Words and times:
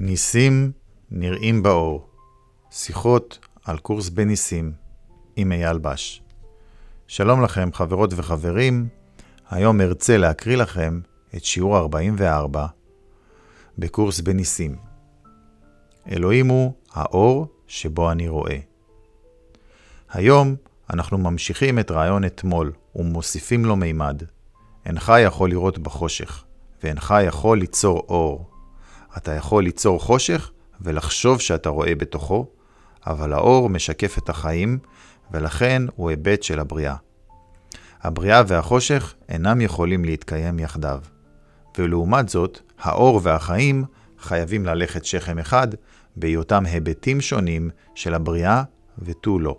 ניסים 0.00 0.72
נראים 1.10 1.62
באור. 1.62 2.08
שיחות 2.70 3.38
על 3.64 3.78
קורס 3.78 4.08
בניסים 4.08 4.72
עם 5.36 5.52
אייל 5.52 5.78
בש. 5.78 6.22
שלום 7.06 7.42
לכם 7.42 7.68
חברות 7.72 8.10
וחברים, 8.16 8.88
היום 9.50 9.80
ארצה 9.80 10.16
להקריא 10.16 10.56
לכם 10.56 11.00
את 11.36 11.44
שיעור 11.44 11.76
44 11.76 12.66
בקורס 13.78 14.20
בניסים. 14.20 14.76
אלוהים 16.10 16.48
הוא 16.48 16.72
האור 16.92 17.46
שבו 17.66 18.10
אני 18.10 18.28
רואה. 18.28 18.58
היום 20.10 20.56
אנחנו 20.90 21.18
ממשיכים 21.18 21.78
את 21.78 21.90
רעיון 21.90 22.24
אתמול 22.24 22.72
ומוסיפים 22.96 23.64
לו 23.64 23.76
מימד. 23.76 24.22
אינך 24.86 25.12
יכול 25.24 25.50
לראות 25.50 25.78
בחושך, 25.78 26.44
ואינך 26.82 27.14
יכול 27.26 27.58
ליצור 27.58 28.04
אור. 28.08 28.51
אתה 29.16 29.32
יכול 29.32 29.64
ליצור 29.64 30.00
חושך 30.00 30.50
ולחשוב 30.80 31.40
שאתה 31.40 31.68
רואה 31.68 31.94
בתוכו, 31.94 32.46
אבל 33.06 33.32
האור 33.32 33.68
משקף 33.68 34.18
את 34.18 34.28
החיים, 34.28 34.78
ולכן 35.30 35.82
הוא 35.96 36.10
היבט 36.10 36.42
של 36.42 36.60
הבריאה. 36.60 36.96
הבריאה 38.02 38.42
והחושך 38.46 39.14
אינם 39.28 39.60
יכולים 39.60 40.04
להתקיים 40.04 40.58
יחדיו. 40.58 41.00
ולעומת 41.78 42.28
זאת, 42.28 42.60
האור 42.80 43.20
והחיים 43.22 43.84
חייבים 44.18 44.66
ללכת 44.66 45.04
שכם 45.04 45.38
אחד, 45.38 45.68
בהיותם 46.16 46.66
היבטים 46.66 47.20
שונים 47.20 47.70
של 47.94 48.14
הבריאה 48.14 48.62
ותו 48.98 49.38
לא. 49.38 49.58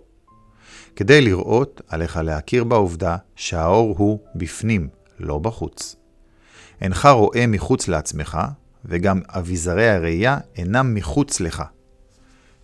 כדי 0.96 1.20
לראות, 1.20 1.80
עליך 1.88 2.16
להכיר 2.16 2.64
בעובדה 2.64 3.16
שהאור 3.36 3.94
הוא 3.98 4.18
בפנים, 4.34 4.88
לא 5.18 5.38
בחוץ. 5.38 5.96
אינך 6.80 7.06
רואה 7.06 7.46
מחוץ 7.46 7.88
לעצמך, 7.88 8.38
וגם 8.84 9.20
אביזרי 9.28 9.88
הראייה 9.88 10.38
אינם 10.56 10.94
מחוץ 10.94 11.40
לך. 11.40 11.62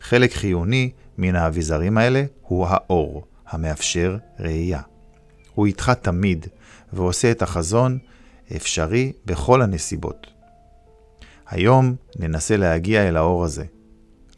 חלק 0.01 0.33
חיוני 0.33 0.91
מן 1.19 1.36
האביזרים 1.36 1.98
האלה 1.98 2.25
הוא 2.42 2.67
האור, 2.69 3.27
המאפשר 3.48 4.17
ראייה. 4.41 4.81
הוא 5.55 5.67
איתך 5.67 5.91
תמיד, 5.91 6.47
ועושה 6.92 7.31
את 7.31 7.42
החזון 7.42 7.98
אפשרי 8.56 9.12
בכל 9.27 9.62
הנסיבות. 9.62 10.27
היום 11.47 11.94
ננסה 12.19 12.56
להגיע 12.56 13.09
אל 13.09 13.16
האור 13.16 13.44
הזה. 13.44 13.64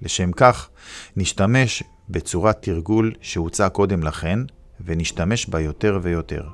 לשם 0.03 0.33
כך, 0.33 0.71
נשתמש 1.17 1.83
בצורת 2.09 2.63
תרגול 2.63 3.13
שהוצע 3.21 3.69
קודם 3.69 4.03
לכן, 4.03 4.39
ונשתמש 4.85 5.47
בה 5.47 5.61
יותר 5.61 5.99
ויותר. 6.03 6.49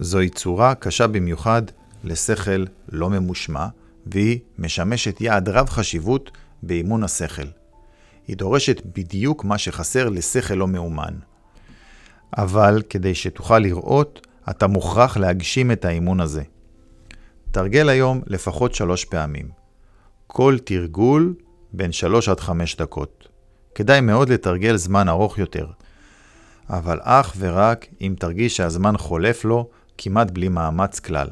זוהי 0.00 0.28
צורה 0.28 0.74
קשה 0.74 1.06
במיוחד 1.06 1.62
לשכל 2.04 2.64
לא 2.88 3.10
ממושמע, 3.10 3.66
והיא 4.06 4.38
משמשת 4.58 5.20
יעד 5.20 5.48
רב 5.48 5.68
חשיבות 5.68 6.30
באימון 6.62 7.04
השכל. 7.04 7.46
היא 8.26 8.36
דורשת 8.36 8.82
בדיוק 8.94 9.44
מה 9.44 9.58
שחסר 9.58 10.08
לשכל 10.08 10.54
לא 10.54 10.68
מאומן. 10.68 11.14
אבל 12.38 12.82
כדי 12.90 13.14
שתוכל 13.14 13.58
לראות, 13.58 14.26
אתה 14.50 14.66
מוכרח 14.66 15.16
להגשים 15.16 15.70
את 15.70 15.84
האימון 15.84 16.20
הזה. 16.20 16.42
תרגל 17.50 17.88
היום 17.88 18.20
לפחות 18.26 18.74
שלוש 18.74 19.04
פעמים. 19.04 19.48
כל 20.26 20.56
תרגול 20.64 21.34
בין 21.72 21.92
שלוש 21.92 22.28
עד 22.28 22.40
חמש 22.40 22.76
דקות. 22.76 23.28
כדאי 23.74 24.00
מאוד 24.00 24.28
לתרגל 24.28 24.76
זמן 24.76 25.08
ארוך 25.08 25.38
יותר, 25.38 25.66
אבל 26.70 27.00
אך 27.02 27.34
ורק 27.38 27.86
אם 28.00 28.14
תרגיש 28.18 28.56
שהזמן 28.56 28.96
חולף 28.96 29.44
לו 29.44 29.68
כמעט 29.98 30.30
בלי 30.30 30.48
מאמץ 30.48 31.00
כלל. 31.00 31.28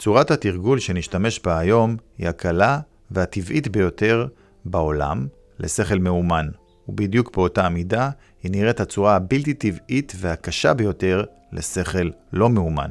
צורת 0.00 0.30
התרגול 0.30 0.78
שנשתמש 0.78 1.40
בה 1.44 1.58
היום 1.58 1.96
היא 2.18 2.28
הקלה 2.28 2.80
והטבעית 3.10 3.68
ביותר 3.68 4.26
בעולם 4.64 5.26
לשכל 5.58 5.98
מאומן, 5.98 6.46
ובדיוק 6.88 7.36
באותה 7.36 7.66
המידה 7.66 8.10
היא 8.42 8.52
נראית 8.52 8.80
הצורה 8.80 9.16
הבלתי 9.16 9.54
טבעית 9.54 10.12
והקשה 10.16 10.74
ביותר 10.74 11.24
לשכל 11.52 12.10
לא 12.32 12.50
מאומן. 12.50 12.90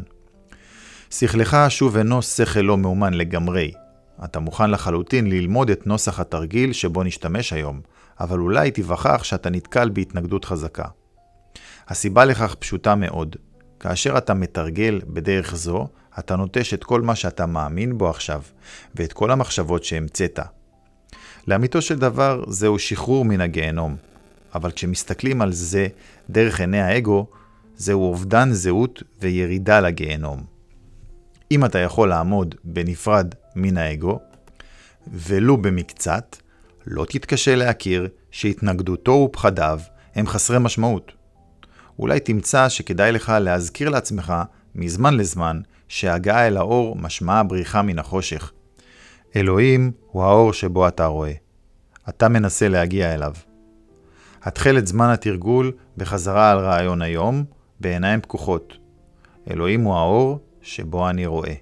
שכלך 1.10 1.58
שוב 1.70 1.98
אינו 1.98 2.22
שכל 2.22 2.60
לא 2.60 2.78
מאומן 2.78 3.14
לגמרי. 3.14 3.72
אתה 4.24 4.40
מוכן 4.40 4.72
לחלוטין 4.72 5.30
ללמוד 5.30 5.70
את 5.70 5.88
נוסח 5.88 6.20
התרגיל 6.20 6.74
שבו 6.74 7.04
נשתמש 7.04 7.54
היום, 7.54 7.82
אבל 8.20 8.40
אולי 8.40 8.72
תיווכח 8.72 9.24
שאתה 9.24 9.50
נתקל 9.50 9.90
בהתנגדות 9.90 10.46
חזקה. 10.46 10.86
הסיבה 11.88 12.26
לכך 12.26 12.56
פשוטה 12.60 12.96
מאוד. 12.96 13.36
כאשר 13.80 14.18
אתה 14.18 14.34
מתרגל 14.34 15.02
בדרך 15.08 15.56
זו, 15.56 15.88
אתה 16.20 16.36
נוטש 16.36 16.74
את 16.74 16.84
כל 16.84 17.02
מה 17.02 17.16
שאתה 17.16 17.46
מאמין 17.46 17.98
בו 17.98 18.10
עכשיו, 18.10 18.42
ואת 18.96 19.14
כל 19.14 19.32
המחשבות 19.32 19.84
שהמצאת. 19.84 20.40
לאמיתו 21.48 21.82
של 21.82 22.00
דבר, 22.00 22.44
זהו 22.48 22.80
שחרור 22.80 23.26
מן 23.26 23.42
הגיהנום. 23.42 23.96
אבל 24.56 24.72
כשמסתכלים 24.72 25.42
על 25.42 25.54
זה 25.54 25.88
דרך 26.30 26.60
עיני 26.60 26.82
האגו, 26.82 27.28
זהו 27.78 28.04
אובדן 28.04 28.52
זהות 28.52 29.04
וירידה 29.22 29.80
לגיהנום. 29.80 30.44
אם 31.52 31.66
אתה 31.66 31.80
יכול 31.80 32.10
לעמוד 32.10 32.56
בנפרד 32.64 33.36
מן 33.56 33.78
האגו, 33.78 34.20
ולו 35.14 35.58
במקצת, 35.58 36.36
לא 36.88 37.06
תתקשה 37.10 37.56
להכיר 37.56 38.08
שהתנגדותו 38.32 39.12
ופחדיו 39.12 39.80
הם 40.16 40.28
חסרי 40.28 40.60
משמעות. 40.60 41.12
אולי 42.00 42.20
תמצא 42.20 42.70
שכדאי 42.70 43.12
לך 43.12 43.34
להזכיר 43.42 43.90
לעצמך 43.90 44.34
מזמן 44.76 45.18
לזמן 45.18 45.62
שהגעה 45.90 46.48
אל 46.48 46.58
האור 46.58 46.96
משמעה 46.96 47.44
בריחה 47.44 47.82
מן 47.82 48.00
החושך. 48.00 48.52
אלוהים 49.36 49.92
הוא 50.12 50.24
האור 50.24 50.54
שבו 50.54 50.88
אתה 50.88 51.06
רואה. 51.06 51.34
אתה 52.10 52.30
מנסה 52.30 52.68
להגיע 52.68 53.14
אליו. 53.14 53.34
התחל 54.44 54.78
את 54.78 54.88
זמן 54.88 55.10
התרגול 55.10 55.72
בחזרה 55.98 56.52
על 56.52 56.60
רעיון 56.60 57.02
היום, 57.02 57.44
בעיניים 57.80 58.22
פקוחות. 58.22 58.78
אלוהים 59.52 59.82
הוא 59.82 59.96
האור 59.96 60.40
שבו 60.62 61.10
אני 61.10 61.26
רואה. 61.26 61.54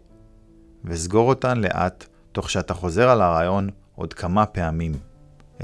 וסגור 0.85 1.29
אותן 1.29 1.57
לאט, 1.57 2.05
תוך 2.31 2.49
שאתה 2.49 2.73
חוזר 2.73 3.09
על 3.09 3.21
הרעיון 3.21 3.69
עוד 3.95 4.13
כמה 4.13 4.45
פעמים. 4.45 4.93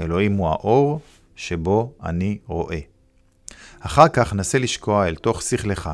אלוהים 0.00 0.36
הוא 0.36 0.48
האור 0.48 1.00
שבו 1.36 1.92
אני 2.02 2.38
רואה. 2.46 2.78
אחר 3.80 4.08
כך 4.08 4.34
נסה 4.34 4.58
לשקוע 4.58 5.08
אל 5.08 5.14
תוך 5.14 5.42
שכלך, 5.42 5.90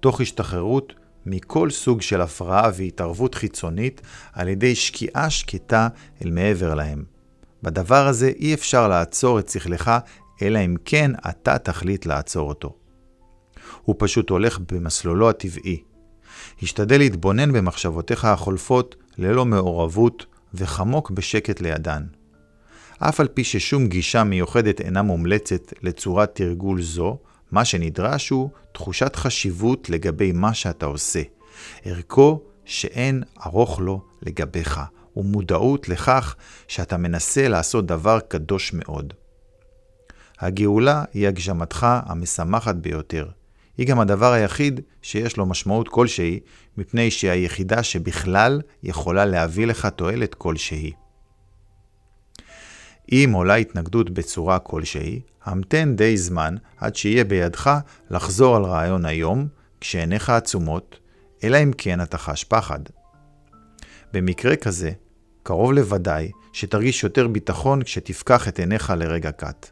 תוך 0.00 0.20
השתחררות 0.20 0.92
מכל 1.26 1.70
סוג 1.70 2.02
של 2.02 2.20
הפרעה 2.20 2.70
והתערבות 2.74 3.34
חיצונית 3.34 4.00
על 4.32 4.48
ידי 4.48 4.74
שקיעה 4.74 5.30
שקטה 5.30 5.88
אל 6.24 6.30
מעבר 6.30 6.74
להם. 6.74 7.04
בדבר 7.62 8.06
הזה 8.06 8.32
אי 8.38 8.54
אפשר 8.54 8.88
לעצור 8.88 9.38
את 9.38 9.48
שכלך, 9.48 9.90
אלא 10.42 10.58
אם 10.58 10.76
כן 10.84 11.10
אתה 11.28 11.58
תחליט 11.58 12.06
לעצור 12.06 12.48
אותו. 12.48 12.76
הוא 13.82 13.96
פשוט 13.98 14.30
הולך 14.30 14.58
במסלולו 14.72 15.30
הטבעי. 15.30 15.82
השתדל 16.62 16.98
להתבונן 16.98 17.52
במחשבותיך 17.52 18.24
החולפות 18.24 18.96
ללא 19.18 19.44
מעורבות 19.46 20.26
וחמוק 20.54 21.10
בשקט 21.10 21.60
לידן. 21.60 22.02
אף 22.98 23.20
על 23.20 23.28
פי 23.28 23.44
ששום 23.44 23.86
גישה 23.86 24.24
מיוחדת 24.24 24.80
אינה 24.80 25.02
מומלצת 25.02 25.72
לצורת 25.82 26.34
תרגול 26.34 26.82
זו, 26.82 27.18
מה 27.52 27.64
שנדרש 27.64 28.28
הוא 28.28 28.50
תחושת 28.72 29.16
חשיבות 29.16 29.90
לגבי 29.90 30.32
מה 30.32 30.54
שאתה 30.54 30.86
עושה. 30.86 31.22
ערכו 31.84 32.42
שאין 32.64 33.22
ארוך 33.46 33.80
לו 33.80 34.02
לגביך, 34.22 34.80
ומודעות 35.16 35.88
לכך 35.88 36.36
שאתה 36.68 36.96
מנסה 36.96 37.48
לעשות 37.48 37.86
דבר 37.86 38.20
קדוש 38.20 38.72
מאוד. 38.72 39.12
הגאולה 40.40 41.04
היא 41.14 41.28
הגשמתך 41.28 41.86
המשמחת 42.06 42.74
ביותר. 42.74 43.28
היא 43.78 43.86
גם 43.86 44.00
הדבר 44.00 44.32
היחיד 44.32 44.80
שיש 45.02 45.36
לו 45.36 45.46
משמעות 45.46 45.88
כלשהי, 45.88 46.40
מפני 46.76 47.10
שהיא 47.10 47.30
היחידה 47.30 47.82
שבכלל 47.82 48.60
יכולה 48.82 49.24
להביא 49.24 49.66
לך 49.66 49.86
תועלת 49.86 50.34
כלשהי. 50.34 50.92
אם 53.12 53.30
עולה 53.34 53.54
התנגדות 53.54 54.10
בצורה 54.10 54.58
כלשהי, 54.58 55.20
המתן 55.44 55.96
די 55.96 56.16
זמן 56.16 56.54
עד 56.76 56.96
שיהיה 56.96 57.24
בידך 57.24 57.78
לחזור 58.10 58.56
על 58.56 58.62
רעיון 58.62 59.04
היום, 59.04 59.48
כשעיניך 59.80 60.30
עצומות, 60.30 60.98
אלא 61.44 61.62
אם 61.62 61.72
כן 61.78 62.00
אתה 62.00 62.18
חש 62.18 62.44
פחד. 62.44 62.80
במקרה 64.12 64.56
כזה, 64.56 64.90
קרוב 65.42 65.72
לוודאי 65.72 66.30
שתרגיש 66.52 67.04
יותר 67.04 67.28
ביטחון 67.28 67.82
כשתפקח 67.82 68.48
את 68.48 68.58
עיניך 68.58 68.92
לרגע 68.96 69.30
קט. 69.32 69.70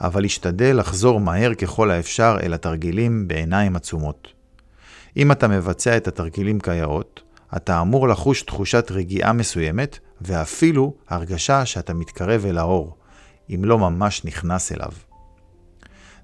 אבל 0.00 0.24
השתדל 0.24 0.76
לחזור 0.80 1.20
מהר 1.20 1.54
ככל 1.54 1.90
האפשר 1.90 2.36
אל 2.42 2.54
התרגילים 2.54 3.28
בעיניים 3.28 3.76
עצומות. 3.76 4.28
אם 5.16 5.32
אתה 5.32 5.48
מבצע 5.48 5.96
את 5.96 6.08
התרגילים 6.08 6.60
כיאות, 6.60 7.22
אתה 7.56 7.80
אמור 7.80 8.08
לחוש 8.08 8.42
תחושת 8.42 8.90
רגיעה 8.90 9.32
מסוימת, 9.32 9.98
ואפילו 10.26 10.94
הרגשה 11.08 11.66
שאתה 11.66 11.94
מתקרב 11.94 12.46
אל 12.46 12.58
האור, 12.58 12.96
אם 13.54 13.64
לא 13.64 13.78
ממש 13.78 14.24
נכנס 14.24 14.72
אליו. 14.72 14.92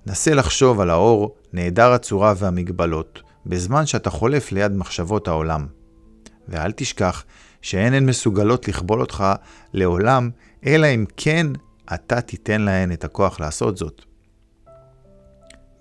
נסה 0.06 0.34
לחשוב 0.34 0.80
על 0.80 0.90
האור 0.90 1.36
נעדר 1.52 1.92
הצורה 1.92 2.34
והמגבלות, 2.36 3.22
בזמן 3.46 3.86
שאתה 3.86 4.10
חולף 4.10 4.52
ליד 4.52 4.72
מחשבות 4.72 5.28
העולם. 5.28 5.66
ואל 6.48 6.72
תשכח 6.72 7.24
שהן 7.62 7.94
הן 7.94 8.06
מסוגלות 8.06 8.68
לכבול 8.68 9.00
אותך 9.00 9.24
לעולם, 9.72 10.30
אלא 10.66 10.86
אם 10.86 11.04
כן 11.16 11.46
אתה 11.94 12.20
תיתן 12.20 12.60
להן 12.60 12.92
את 12.92 13.04
הכוח 13.04 13.40
לעשות 13.40 13.76
זאת. 13.76 14.02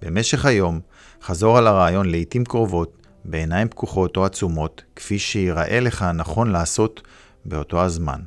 במשך 0.01 0.45
היום, 0.45 0.79
חזור 1.21 1.57
על 1.57 1.67
הרעיון 1.67 2.09
לעתים 2.09 2.45
קרובות, 2.45 3.07
בעיניים 3.25 3.67
פקוחות 3.67 4.17
או 4.17 4.25
עצומות, 4.25 4.83
כפי 4.95 5.19
שיראה 5.19 5.79
לך 5.79 6.05
נכון 6.13 6.51
לעשות 6.51 7.01
באותו 7.45 7.81
הזמן. 7.81 8.21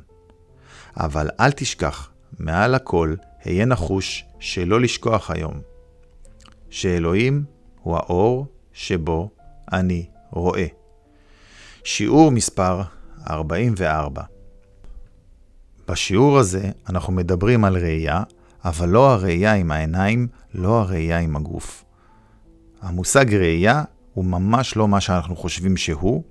אבל 0.97 1.29
אל 1.39 1.51
תשכח, 1.51 2.09
מעל 2.39 2.75
הכל, 2.75 3.15
היה 3.43 3.65
נחוש 3.65 4.25
שלא 4.39 4.81
לשכוח 4.81 5.31
היום. 5.31 5.61
שאלוהים 6.69 7.43
הוא 7.81 7.95
האור 7.95 8.47
שבו 8.73 9.29
אני 9.73 10.05
רואה. 10.31 10.65
שיעור 11.83 12.31
מספר 12.31 12.81
44 13.29 14.23
בשיעור 15.87 16.37
הזה 16.39 16.71
אנחנו 16.89 17.13
מדברים 17.13 17.65
על 17.65 17.77
ראייה, 17.77 18.23
אבל 18.65 18.89
לא 18.89 19.11
הראייה 19.11 19.53
עם 19.53 19.71
העיניים, 19.71 20.27
לא 20.53 20.79
הראייה 20.79 21.19
עם 21.19 21.35
הגוף. 21.35 21.83
המושג 22.81 23.33
ראייה 23.33 23.83
הוא 24.13 24.25
ממש 24.25 24.77
לא 24.77 24.87
מה 24.87 25.01
שאנחנו 25.01 25.35
חושבים 25.35 25.77
שהוא. 25.77 26.23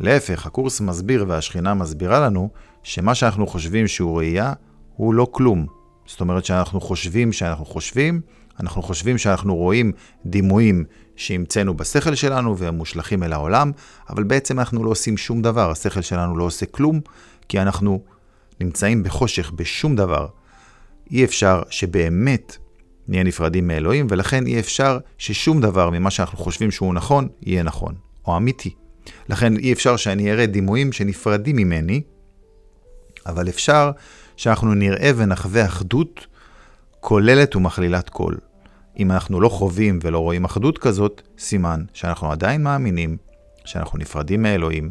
להפך, 0.00 0.46
הקורס 0.46 0.80
מסביר 0.80 1.24
והשכינה 1.28 1.74
מסבירה 1.74 2.20
לנו 2.20 2.48
שמה 2.82 3.14
שאנחנו 3.14 3.46
חושבים 3.46 3.88
שהוא 3.88 4.18
ראייה 4.18 4.52
הוא 4.96 5.14
לא 5.14 5.26
כלום. 5.30 5.66
זאת 6.06 6.20
אומרת 6.20 6.44
שאנחנו 6.44 6.80
חושבים 6.80 7.32
שאנחנו 7.32 7.64
חושבים, 7.64 8.20
אנחנו 8.60 8.82
חושבים 8.82 9.18
שאנחנו 9.18 9.56
רואים 9.56 9.92
דימויים 10.26 10.84
שהמצאנו 11.16 11.74
בשכל 11.74 12.14
שלנו 12.14 12.58
והם 12.58 12.74
מושלכים 12.74 13.22
אל 13.22 13.32
העולם, 13.32 13.72
אבל 14.10 14.22
בעצם 14.22 14.60
אנחנו 14.60 14.84
לא 14.84 14.90
עושים 14.90 15.16
שום 15.16 15.42
דבר, 15.42 15.70
השכל 15.70 16.00
שלנו 16.00 16.36
לא 16.36 16.44
עושה 16.44 16.66
כלום, 16.66 17.00
כי 17.48 17.60
אנחנו 17.60 18.02
נמצאים 18.60 19.02
בחושך, 19.02 19.50
בשום 19.50 19.96
דבר. 19.96 20.26
אי 21.10 21.24
אפשר 21.24 21.62
שבאמת 21.70 22.56
נהיה 23.08 23.22
נפרדים 23.22 23.68
מאלוהים, 23.68 24.06
ולכן 24.10 24.46
אי 24.46 24.60
אפשר 24.60 24.98
ששום 25.18 25.60
דבר 25.60 25.90
ממה 25.90 26.10
שאנחנו 26.10 26.38
חושבים 26.38 26.70
שהוא 26.70 26.94
נכון, 26.94 27.28
יהיה 27.42 27.62
נכון, 27.62 27.94
או 28.26 28.36
אמיתי. 28.36 28.74
לכן 29.28 29.56
אי 29.56 29.72
אפשר 29.72 29.96
שאני 29.96 30.32
אראה 30.32 30.46
דימויים 30.46 30.92
שנפרדים 30.92 31.56
ממני, 31.56 32.02
אבל 33.26 33.48
אפשר 33.48 33.90
שאנחנו 34.36 34.74
נראה 34.74 35.10
ונחווה 35.16 35.66
אחדות 35.66 36.26
כוללת 37.00 37.56
ומכלילת 37.56 38.08
כל. 38.08 38.34
אם 38.98 39.12
אנחנו 39.12 39.40
לא 39.40 39.48
חווים 39.48 39.98
ולא 40.02 40.18
רואים 40.18 40.44
אחדות 40.44 40.78
כזאת, 40.78 41.22
סימן 41.38 41.84
שאנחנו 41.92 42.32
עדיין 42.32 42.62
מאמינים 42.62 43.16
שאנחנו 43.64 43.98
נפרדים 43.98 44.42
מאלוהים, 44.42 44.90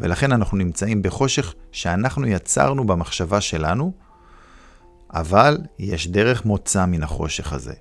ולכן 0.00 0.32
אנחנו 0.32 0.56
נמצאים 0.56 1.02
בחושך 1.02 1.54
שאנחנו 1.72 2.26
יצרנו 2.26 2.84
במחשבה 2.86 3.40
שלנו, 3.40 3.92
אבל 5.14 5.58
יש 5.78 6.08
דרך 6.08 6.44
מוצא 6.44 6.86
מן 6.86 7.02
החושך 7.02 7.52
הזה. 7.52 7.72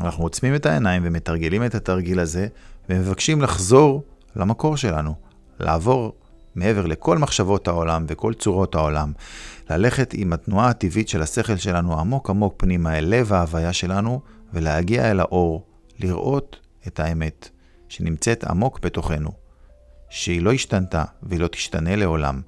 אנחנו 0.00 0.24
עוצמים 0.24 0.54
את 0.54 0.66
העיניים 0.66 1.02
ומתרגלים 1.04 1.64
את 1.64 1.74
התרגיל 1.74 2.20
הזה, 2.20 2.46
ומבקשים 2.88 3.42
לחזור 3.42 4.04
למקור 4.36 4.76
שלנו, 4.76 5.14
לעבור 5.60 6.12
מעבר 6.54 6.86
לכל 6.86 7.18
מחשבות 7.18 7.68
העולם 7.68 8.04
וכל 8.08 8.34
צורות 8.34 8.74
העולם, 8.74 9.12
ללכת 9.70 10.14
עם 10.14 10.32
התנועה 10.32 10.68
הטבעית 10.68 11.08
של 11.08 11.22
השכל 11.22 11.56
שלנו 11.56 12.00
עמוק 12.00 12.30
עמוק 12.30 12.54
פנימה 12.56 12.98
אל 12.98 13.04
לב 13.04 13.32
ההוויה 13.32 13.72
שלנו, 13.72 14.20
ולהגיע 14.52 15.10
אל 15.10 15.20
האור, 15.20 15.66
לראות 15.98 16.56
את 16.86 17.00
האמת 17.00 17.48
שנמצאת 17.88 18.44
עמוק 18.44 18.80
בתוכנו, 18.80 19.30
שהיא 20.08 20.42
לא 20.42 20.52
השתנתה 20.52 21.04
והיא 21.22 21.40
לא 21.40 21.46
תשתנה 21.46 21.96
לעולם, 21.96 22.40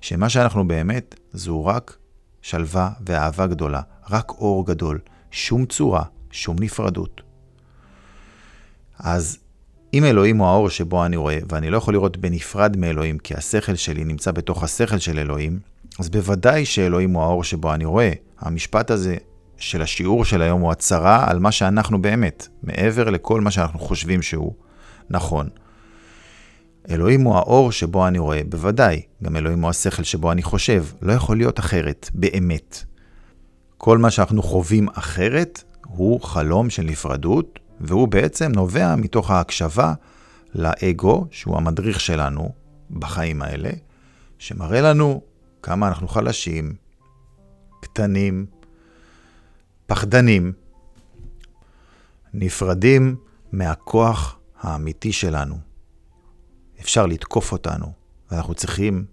שמה 0.00 0.28
שאנחנו 0.28 0.68
באמת 0.68 1.14
זו 1.32 1.64
רק 1.64 1.96
שלווה 2.42 2.90
ואהבה 3.06 3.46
גדולה, 3.46 3.80
רק 4.10 4.30
אור 4.30 4.66
גדול, 4.66 4.98
שום 5.30 5.66
צורה, 5.66 6.04
שום 6.30 6.56
נפרדות. 6.60 7.20
אז 8.98 9.38
אם 9.94 10.04
אלוהים 10.04 10.36
הוא 10.36 10.46
האור 10.46 10.68
שבו 10.68 11.04
אני 11.04 11.16
רואה, 11.16 11.38
ואני 11.48 11.70
לא 11.70 11.76
יכול 11.76 11.94
לראות 11.94 12.16
בנפרד 12.16 12.76
מאלוהים, 12.76 13.18
כי 13.18 13.34
השכל 13.34 13.74
שלי 13.74 14.04
נמצא 14.04 14.30
בתוך 14.30 14.62
השכל 14.62 14.98
של 14.98 15.18
אלוהים, 15.18 15.58
אז 15.98 16.08
בוודאי 16.10 16.64
שאלוהים 16.64 17.12
הוא 17.12 17.22
האור 17.22 17.44
שבו 17.44 17.74
אני 17.74 17.84
רואה. 17.84 18.12
המשפט 18.40 18.90
הזה 18.90 19.16
של 19.56 19.82
השיעור 19.82 20.24
של 20.24 20.42
היום 20.42 20.60
הוא 20.60 20.72
הצהרה 20.72 21.30
על 21.30 21.38
מה 21.38 21.52
שאנחנו 21.52 22.02
באמת, 22.02 22.48
מעבר 22.62 23.10
לכל 23.10 23.40
מה 23.40 23.50
שאנחנו 23.50 23.78
חושבים 23.78 24.22
שהוא 24.22 24.52
נכון. 25.10 25.48
אלוהים 26.90 27.20
הוא 27.20 27.36
האור 27.36 27.72
שבו 27.72 28.06
אני 28.06 28.18
רואה, 28.18 28.40
בוודאי, 28.48 29.02
גם 29.22 29.36
אלוהים 29.36 29.62
הוא 29.62 29.70
השכל 29.70 30.02
שבו 30.02 30.32
אני 30.32 30.42
חושב, 30.42 30.84
לא 31.02 31.12
יכול 31.12 31.36
להיות 31.36 31.60
אחרת, 31.60 32.10
באמת. 32.14 32.84
כל 33.78 33.98
מה 33.98 34.10
שאנחנו 34.10 34.42
חווים 34.42 34.88
אחרת 34.94 35.62
הוא 35.86 36.20
חלום 36.20 36.70
של 36.70 36.82
נפרדות, 36.82 37.58
והוא 37.82 38.08
בעצם 38.08 38.52
נובע 38.54 38.96
מתוך 38.96 39.30
ההקשבה 39.30 39.94
לאגו, 40.54 41.26
שהוא 41.30 41.56
המדריך 41.56 42.00
שלנו 42.00 42.52
בחיים 42.90 43.42
האלה, 43.42 43.70
שמראה 44.38 44.80
לנו 44.80 45.22
כמה 45.62 45.88
אנחנו 45.88 46.08
חלשים, 46.08 46.74
קטנים, 47.80 48.46
פחדנים, 49.86 50.52
נפרדים 52.34 53.16
מהכוח 53.52 54.38
האמיתי 54.60 55.12
שלנו. 55.12 55.58
אפשר 56.80 57.06
לתקוף 57.06 57.52
אותנו, 57.52 57.92
ואנחנו 58.30 58.54
צריכים 58.54 59.04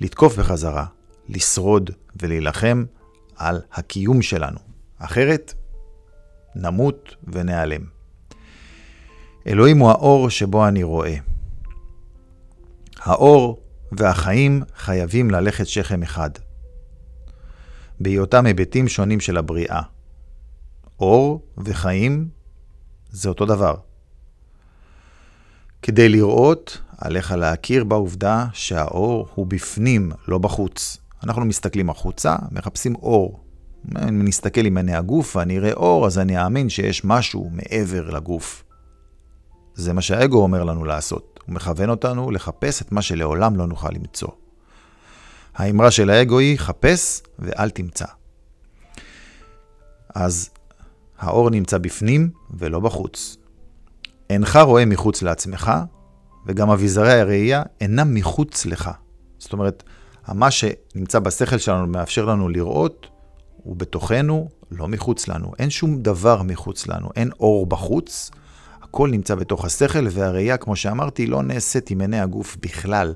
לתקוף 0.00 0.38
בחזרה, 0.38 0.86
לשרוד 1.28 1.90
ולהילחם 2.22 2.84
על 3.36 3.60
הקיום 3.72 4.22
שלנו. 4.22 4.58
אחרת, 4.98 5.54
נמות 6.54 7.16
ונעלם. 7.24 7.82
אלוהים 9.46 9.78
הוא 9.78 9.90
האור 9.90 10.30
שבו 10.30 10.68
אני 10.68 10.82
רואה. 10.82 11.14
האור 12.98 13.60
והחיים 13.92 14.62
חייבים 14.76 15.30
ללכת 15.30 15.66
שכם 15.66 16.02
אחד, 16.02 16.30
בהיותם 18.00 18.46
היבטים 18.46 18.88
שונים 18.88 19.20
של 19.20 19.36
הבריאה. 19.36 19.82
אור 21.00 21.42
וחיים 21.58 22.28
זה 23.10 23.28
אותו 23.28 23.46
דבר. 23.46 23.74
כדי 25.82 26.08
לראות, 26.08 26.80
עליך 26.98 27.32
להכיר 27.32 27.84
בעובדה 27.84 28.46
שהאור 28.52 29.28
הוא 29.34 29.46
בפנים, 29.46 30.12
לא 30.28 30.38
בחוץ. 30.38 30.98
אנחנו 31.24 31.44
מסתכלים 31.44 31.90
החוצה, 31.90 32.36
מחפשים 32.50 32.94
אור. 32.94 33.40
אם 34.08 34.24
נסתכל 34.24 34.66
עם 34.66 34.76
עיני 34.76 34.94
הגוף 34.94 35.36
ואני 35.36 35.58
אראה 35.58 35.72
אור, 35.72 36.06
אז 36.06 36.18
אני 36.18 36.44
אאמין 36.44 36.68
שיש 36.68 37.04
משהו 37.04 37.50
מעבר 37.52 38.10
לגוף. 38.10 38.64
זה 39.74 39.92
מה 39.92 40.02
שהאגו 40.02 40.42
אומר 40.42 40.64
לנו 40.64 40.84
לעשות. 40.84 41.40
הוא 41.46 41.54
מכוון 41.54 41.90
אותנו 41.90 42.30
לחפש 42.30 42.82
את 42.82 42.92
מה 42.92 43.02
שלעולם 43.02 43.56
לא 43.56 43.66
נוכל 43.66 43.88
למצוא. 43.92 44.28
האמרה 45.54 45.90
של 45.90 46.10
האגו 46.10 46.38
היא, 46.38 46.58
חפש 46.58 47.22
ואל 47.38 47.70
תמצא. 47.70 48.06
אז 50.14 50.50
האור 51.18 51.50
נמצא 51.50 51.78
בפנים 51.78 52.30
ולא 52.50 52.80
בחוץ. 52.80 53.36
אינך 54.30 54.56
רואה 54.56 54.84
מחוץ 54.84 55.22
לעצמך, 55.22 55.72
וגם 56.46 56.70
אביזרי 56.70 57.20
הראייה 57.20 57.62
אינם 57.80 58.14
מחוץ 58.14 58.66
לך. 58.66 58.90
זאת 59.38 59.52
אומרת, 59.52 59.82
מה 60.28 60.50
שנמצא 60.50 61.18
בשכל 61.18 61.58
שלנו 61.58 61.86
מאפשר 61.86 62.24
לנו 62.24 62.48
לראות, 62.48 63.06
הוא 63.68 63.76
בתוכנו, 63.76 64.48
לא 64.70 64.88
מחוץ 64.88 65.28
לנו. 65.28 65.52
אין 65.58 65.70
שום 65.70 66.02
דבר 66.02 66.42
מחוץ 66.42 66.86
לנו, 66.86 67.08
אין 67.16 67.30
אור 67.40 67.66
בחוץ, 67.66 68.30
הכל 68.82 69.10
נמצא 69.10 69.34
בתוך 69.34 69.64
השכל, 69.64 70.06
והראייה, 70.10 70.56
כמו 70.56 70.76
שאמרתי, 70.76 71.26
לא 71.26 71.42
נעשית 71.42 71.90
עם 71.90 72.00
עיני 72.00 72.20
הגוף 72.20 72.56
בכלל. 72.60 73.14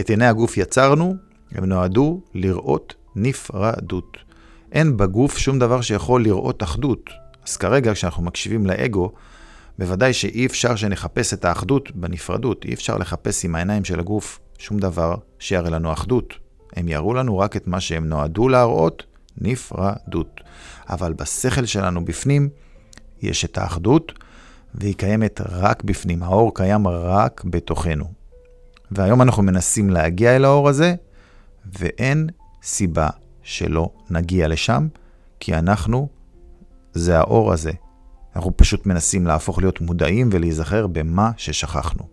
את 0.00 0.10
עיני 0.10 0.26
הגוף 0.26 0.56
יצרנו, 0.56 1.14
הם 1.52 1.64
נועדו 1.64 2.20
לראות 2.34 2.94
נפרדות. 3.16 4.16
אין 4.72 4.96
בגוף 4.96 5.38
שום 5.38 5.58
דבר 5.58 5.80
שיכול 5.80 6.22
לראות 6.22 6.62
אחדות. 6.62 7.10
אז 7.48 7.56
כרגע, 7.56 7.94
כשאנחנו 7.94 8.22
מקשיבים 8.22 8.66
לאגו, 8.66 9.12
בוודאי 9.78 10.12
שאי 10.12 10.46
אפשר 10.46 10.76
שנחפש 10.76 11.34
את 11.34 11.44
האחדות 11.44 11.96
בנפרדות. 11.96 12.64
אי 12.64 12.74
אפשר 12.74 12.98
לחפש 12.98 13.44
עם 13.44 13.54
העיניים 13.54 13.84
של 13.84 14.00
הגוף 14.00 14.40
שום 14.58 14.78
דבר 14.78 15.14
שיראה 15.38 15.70
לנו 15.70 15.92
אחדות. 15.92 16.34
הם 16.76 16.88
יראו 16.88 17.14
לנו 17.14 17.38
רק 17.38 17.56
את 17.56 17.66
מה 17.66 17.80
שהם 17.80 18.06
נועדו 18.06 18.48
להראות, 18.48 19.09
נפרדות. 19.38 20.40
אבל 20.88 21.12
בשכל 21.12 21.64
שלנו 21.64 22.04
בפנים 22.04 22.48
יש 23.22 23.44
את 23.44 23.58
האחדות, 23.58 24.12
והיא 24.74 24.94
קיימת 24.94 25.40
רק 25.48 25.84
בפנים. 25.84 26.22
האור 26.22 26.54
קיים 26.54 26.88
רק 26.88 27.42
בתוכנו. 27.44 28.04
והיום 28.90 29.22
אנחנו 29.22 29.42
מנסים 29.42 29.90
להגיע 29.90 30.36
אל 30.36 30.44
האור 30.44 30.68
הזה, 30.68 30.94
ואין 31.78 32.26
סיבה 32.62 33.08
שלא 33.42 33.90
נגיע 34.10 34.48
לשם, 34.48 34.88
כי 35.40 35.54
אנחנו, 35.54 36.08
זה 36.92 37.18
האור 37.18 37.52
הזה. 37.52 37.72
אנחנו 38.36 38.56
פשוט 38.56 38.86
מנסים 38.86 39.26
להפוך 39.26 39.58
להיות 39.58 39.80
מודעים 39.80 40.28
ולהיזכר 40.32 40.86
במה 40.86 41.30
ששכחנו. 41.36 42.08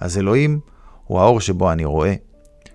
אז 0.00 0.18
אלוהים 0.18 0.60
הוא 1.04 1.20
האור 1.20 1.40
שבו 1.40 1.72
אני 1.72 1.84
רואה, 1.84 2.14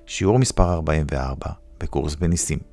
שיעור 0.05 0.39
מספר 0.39 0.73
44 0.73 1.47
בקורס 1.79 2.15
בניסים. 2.15 2.68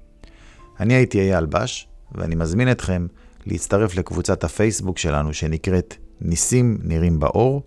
אני 0.80 0.94
הייתי 0.94 1.20
אייל 1.20 1.46
בש, 1.46 1.88
ואני 2.12 2.34
מזמין 2.34 2.70
אתכם 2.70 3.06
להצטרף 3.46 3.94
לקבוצת 3.94 4.44
הפייסבוק 4.44 4.98
שלנו 4.98 5.34
שנקראת 5.34 5.94
ניסים 6.20 6.78
נראים 6.82 7.20
באור. 7.20 7.62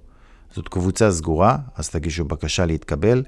זאת 0.53 0.67
קבוצה 0.67 1.11
סגורה, 1.11 1.57
אז 1.75 1.89
תגישו 1.89 2.25
בקשה 2.25 2.65
להתקבל, 2.65 3.23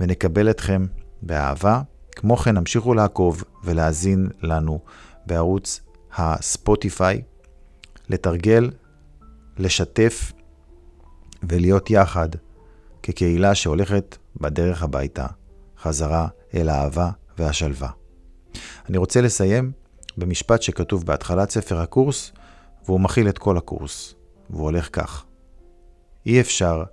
ונקבל 0.00 0.50
אתכם 0.50 0.86
באהבה. 1.22 1.82
כמו 2.10 2.36
כן, 2.36 2.56
המשיכו 2.56 2.94
לעקוב 2.94 3.44
ולהאזין 3.64 4.28
לנו 4.42 4.80
בערוץ 5.26 5.80
הספוטיפיי, 6.16 7.22
לתרגל, 8.08 8.70
לשתף 9.58 10.32
ולהיות 11.42 11.90
יחד 11.90 12.28
כקהילה 13.02 13.54
שהולכת 13.54 14.16
בדרך 14.40 14.82
הביתה, 14.82 15.26
חזרה 15.82 16.28
אל 16.54 16.68
האהבה 16.68 17.10
והשלווה. 17.38 17.90
אני 18.88 18.98
רוצה 18.98 19.20
לסיים 19.20 19.72
במשפט 20.16 20.62
שכתוב 20.62 21.06
בהתחלת 21.06 21.50
ספר 21.50 21.80
הקורס, 21.80 22.32
והוא 22.84 23.00
מכיל 23.00 23.28
את 23.28 23.38
כל 23.38 23.56
הקורס, 23.56 24.14
והוא 24.50 24.62
הולך 24.62 24.88
כך: 24.92 25.24
אי 26.26 26.40
אפשר 26.40 26.84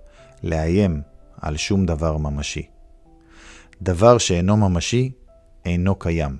לאיים 0.42 1.02
על 1.40 1.56
שום 1.56 1.86
דבר 1.86 2.16
ממשי. 2.16 2.66
דבר 3.82 4.18
שאינו 4.18 4.56
ממשי, 4.56 5.12
אינו 5.64 5.94
קיים. 5.94 6.36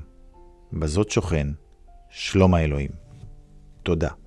בזאת 0.73 1.11
שוכן 1.11 1.47
שלום 2.11 2.55
האלוהים. 2.55 2.91
תודה. 3.83 4.26